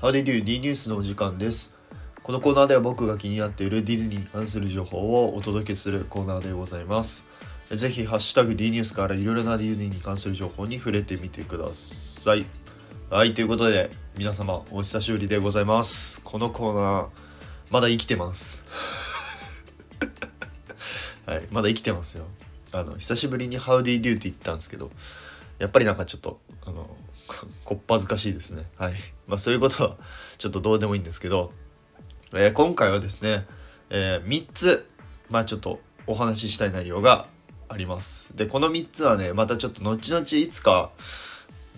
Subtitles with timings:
[0.00, 1.78] How they do D ニュースのお時間です。
[2.22, 7.28] このコーナーでは僕が気になっているディズニーに関する情報をお届けするコーナーでございます。
[7.70, 12.46] ぜひ、ハッシュタグ D ニュースからいろいろなディズニーに関する情報に触れてみてください。
[13.10, 16.22] はい、ということで、皆様、お久しぶりでございます。
[16.24, 17.08] このコーナー、
[17.70, 18.64] まだ生きてます。
[21.26, 22.24] はい、まだ生きてますよ。
[22.72, 24.90] あの、久しぶりに How do you って言ったんですけど、
[25.58, 26.96] やっぱりなんかちょっと、あの、
[27.64, 28.64] こっぱずかしいですね。
[28.76, 28.94] はい。
[29.26, 29.96] まあそういうことは
[30.38, 31.52] ちょっとどうでもいいんですけど、
[32.34, 33.46] えー今回はですね、
[33.90, 34.86] え3つ、
[35.28, 37.26] まあちょっとお話ししたい内容が
[37.68, 38.36] あります。
[38.36, 40.90] で、この3つはね、またちょっと後々いつか、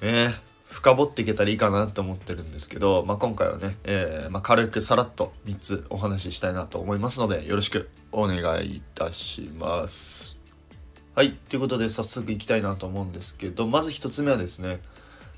[0.01, 0.34] ね、
[0.70, 10.37] 深掘っていけたらいいかなと思ってるんですけど、まあ今回はね、えーまあ、軽くさらっと3つお話ししたいなと思いますので、よろしくお願いいたします。
[11.15, 11.32] はい。
[11.32, 14.80] ということで、早速いきたいなと思うんですけど、まず一つ目はですね、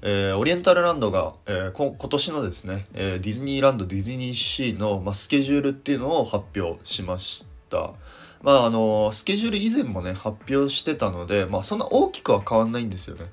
[0.06, 7.94] えーオリエンタルランドが、えー今年のですね、えーディズニーランド、ディズニーシーの、ま、スケジュールっていうのを発表しました。
[8.42, 13.30] まあ、あのスケジュール以前もね、発表してたので、まあ、そんな大きくは変わんないんですよね。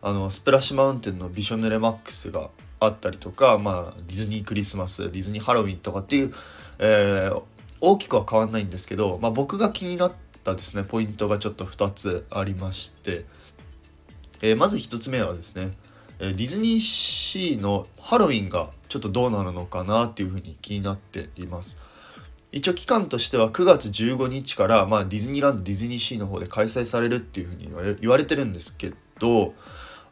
[0.00, 6.32] あの、スプラッシュマウンテンのビショネレマックスがあったりとか、まあ、ディズニークリスマス、ディズニーハロウィンとかっていう、
[6.78, 7.42] えー
[7.84, 10.12] 大きくは変わんないんですけど、まあ、僕が気になっ
[10.44, 13.24] たですね、ポイントがちょっと2つありまして、
[14.40, 15.72] えーまず1つ目はですね、
[16.18, 21.80] ディズニーシーのハロウィンがちょっとどうなるのかなっていうふうに気になっています。
[22.52, 29.54] 一応期間としては9月15日から、まあ、ディズニーランドディズニーシーの方で開催されるっていうふうに言われてるんですけど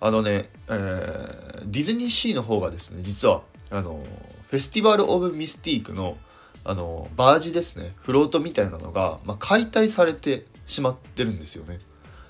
[0.01, 4.03] あのね、えーディズニーシーの方がですね実はあの
[4.49, 6.17] フェスティバル・オブ・ミスティークの
[6.63, 11.79] あのバージですねフロートみたいなのが、まあ、解体されてしまってるんですよね。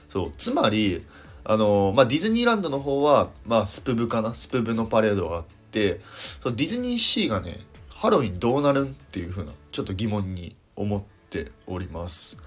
[0.09, 1.05] そうつまり
[1.45, 4.35] あの、まあ、ディズニーランドの方は、まあ、スプブかな？
[4.35, 6.01] スプブのパレードがあって
[6.41, 7.59] そうディズニーシーがね
[7.95, 12.43] ハロウィンどうなるんっていう風なちょっと疑問に思っております。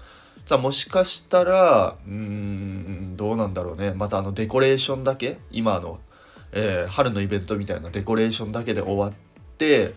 [0.46, 3.94] さあもしかしたらうんどうなんだろうね。
[3.94, 5.38] またあのデコレーションだけ？
[5.50, 6.00] 今の、
[6.52, 9.12] えー春のイベントみたいなデコレーションだけで終わっ
[9.56, 9.94] て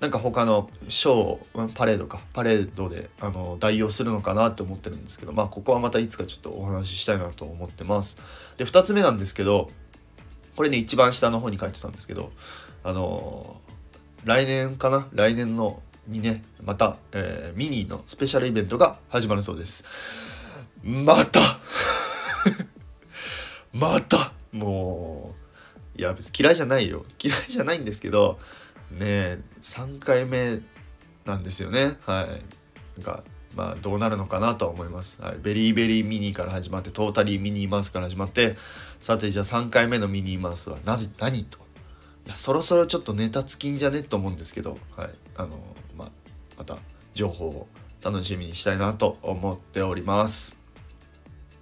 [0.00, 8.20] なんか他のショーパレードかパレードであの代用するのかなって思ってるんですけどまあここはまたいつかちょっとお話ししたいなと思ってます。
[8.58, 9.70] で2つ目なんですけど
[10.54, 12.30] これね一番下の方に書いてたんですけど
[12.84, 13.56] あの
[14.24, 15.08] 来年かな？
[15.12, 19.84] 来年のにねまた、えーミニーのスペシャルイベントが始まるそうです。
[20.82, 21.40] また！
[23.72, 24.32] また！
[24.52, 25.34] も
[25.96, 27.04] ういや別に嫌いじゃないよ。
[27.22, 28.38] 嫌いじゃないんですけど
[28.90, 30.60] ね3回目
[31.24, 31.96] なんですよね。
[32.06, 32.28] は
[32.98, 33.02] い。
[33.02, 33.22] が
[33.54, 38.54] まあどうなるのかなとは思います、はい、ベリーベリーミニーから始まってトータリーミニーマウスから始まって
[39.00, 41.58] さてじゃあ3回目のミニーマウスはなぜ何と。
[42.26, 45.58] いやそろそろちょっとネタ尽きんじゃねと思うんですけど、はい、あの
[45.96, 46.10] まあ
[46.58, 46.78] また
[47.14, 47.68] 情報を
[48.02, 50.60] 楽しみにしたいなと思っております。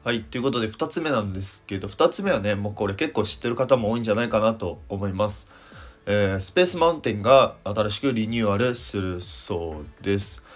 [0.04, 0.22] はい。
[0.22, 5.52] ということで2つ目なんですけど2つ目はねもうこれ結構知ってる方も多いんじゃないかなと思います。
[6.06, 10.46] えースペースマウンテンが新しくリニューアルするそうです。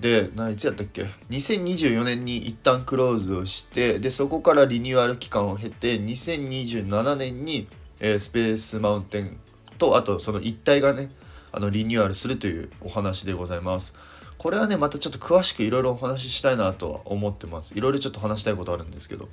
[0.00, 7.68] で、ないつやったっけ ?2024 年に一旦クローズをして、で、そこからリニューアル期間を経て、2027年に、
[8.00, 9.36] えースペースマウンテン
[9.78, 11.10] と、あとその一体がね、
[11.52, 13.96] あのリニューアルするというお話でございます。
[14.38, 17.76] これはね、またちょっと詳しくいろいろお話ししたいなとは思ってます。
[17.76, 19.28] いろいろちょっと話したいことあるんですけど。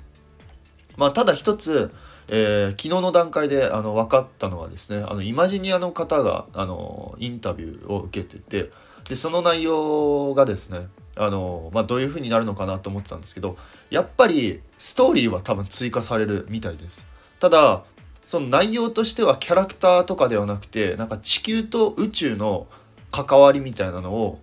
[0.96, 1.92] まあ、ただ一つ、
[2.28, 8.70] えー昨日の段階であの分かったのはですねあのイマジニアの方があのインタビューを受けてて
[9.08, 10.86] でその内容がですね
[11.16, 13.56] あの、まあ、どういう風になるのかなと思ってたんですけど
[13.90, 17.08] やっぱりストーリーは多分追加されるみたいです。
[17.40, 17.82] ただ
[18.24, 22.68] その内容としてはキャラクターとかではなくてなんか地球と宇宙の
[23.10, 24.38] 関わりみたいなのを、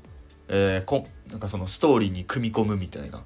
[0.50, 3.22] えーこなんかそのストーリーに組み込むみたいなっ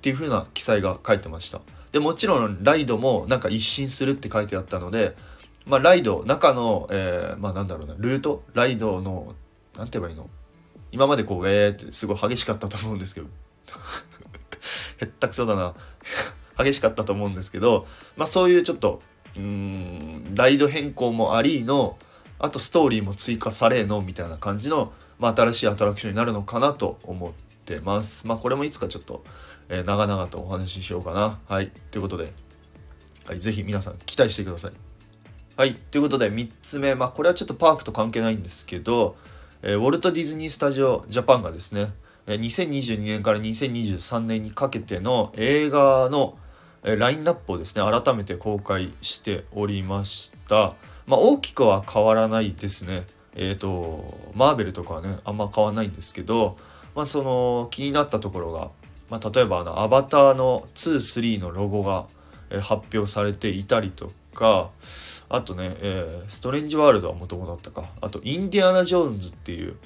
[0.00, 1.60] ていう風な記載が書いてました。
[1.92, 5.14] でもちろんライドもなんか一新するって書いてあったので
[5.66, 8.42] まあライド中の、えーまあなんだろうなルート？
[8.54, 9.34] ライドの
[9.76, 10.28] なんて言えばいいの？
[10.90, 13.28] 今までこうえーってすごい激しかったと思うんですけど。
[14.98, 15.74] へったくそだな。
[16.58, 17.86] 激しかったと思うんですけど
[18.16, 19.02] まあそういうちょっと
[19.36, 21.98] うんライド変更もありの
[22.38, 27.32] あとストーリーも追加されのみたいな感じの、まあ、新しいアトラクションになるのかなと思っ
[27.64, 28.26] てます。
[28.26, 29.24] まあこれもいつかちょっと、
[29.68, 31.38] えー長々とお話ししようかな。
[31.48, 31.70] はい。
[31.90, 32.32] ということで、
[33.26, 34.72] はい、ぜひ皆さん期待してください。
[35.56, 35.74] はい。
[35.74, 36.94] ということで3つ目。
[36.94, 39.16] まあこれはちょっとパークと関係ないんですけど、
[39.62, 41.92] えーウォルト・ディズニー・スタジオ・ジャパンがですね
[42.26, 46.36] えー2022年から2023年にかけての映画の
[46.82, 50.74] ラインナップをですね改めて公開しておりました。
[51.06, 53.06] まあ大きくは変わらないですね。
[53.34, 56.56] えっ、ー、と、マーベルとかはね、あんま変わらないんですけど、
[56.94, 58.70] まあその気になったところが、
[59.10, 62.06] まあ例えばあのアバターの2、3のロゴが
[62.60, 64.70] 発表されていたりとか、
[65.28, 67.84] あとね、えー、ストレンジワールドはもともだったか。
[68.00, 69.76] あと、インディアナ・ジョーンズっていう、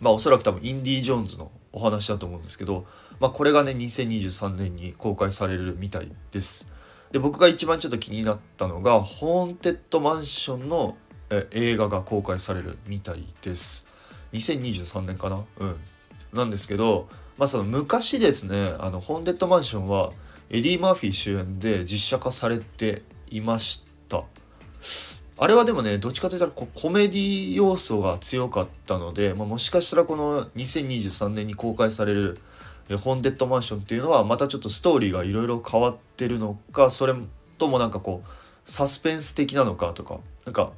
[0.00, 2.84] まあおそらく多分インディ・ジョーンズのお話だと思うんですけど、
[3.18, 6.72] まあこれがね、2023年に公開されるみたいです。
[7.12, 10.96] で、僕が一番ちょっと気になったのが、ホーンテッドマンションの
[11.32, 13.88] え映画が公開されるみたいです。
[14.34, 15.44] 2023年かな？
[15.58, 15.76] うん。
[16.32, 17.08] なんですけど、
[17.38, 20.12] まあその昔ですね、あの、ホーンテッドマンションは
[20.50, 24.24] エディ・マーフィー主演で実写化されていました。
[25.38, 32.38] あれはでもね、どっちかというとコメディ要素が強かったので、まあ、もしかしたらこの2023年に公開される
[32.98, 37.14] ホンデッドマンションっていうのはまたちょっとストーリーがいろいろ変わってるのか、それ
[37.58, 38.28] ともなんかこう、
[38.64, 40.72] サスペンス的なのかとか、なんか、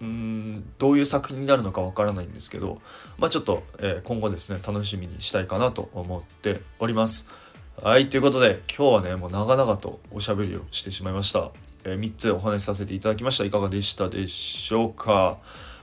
[0.00, 2.80] うん、どういう作品になるのかわからないんですけど、
[3.18, 7.30] まあちょっと、えー、今後ですね、楽しみにしたいかなと思っております。
[7.82, 11.50] はい、ということで今日はね、もう長々とおしゃべりをしてしまいました。
[11.84, 13.44] えー、3つお話しさせていただきました。
[13.44, 15.38] いかがでしたでしょうか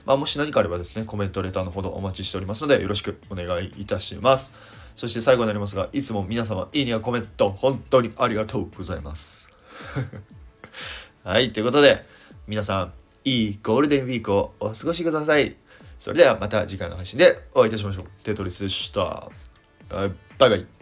[0.06, 4.56] まあ、もし何かあればですね、コメント、レターのほどお待ちしておりますので、よろしくお願いいたします。
[4.94, 9.50] そして最後になりますが、いつも皆様、いいねやコメント、本当にありがとうございます。
[11.24, 12.06] はい、ということで、
[12.46, 12.92] 皆さん、
[13.26, 15.56] いいゴールデンウィークをお過ごしください。
[15.98, 18.04] それではまた次回の配信でお会いいたしましょう。
[18.22, 19.28] テトリスでした。
[19.88, 20.75] バイバイ。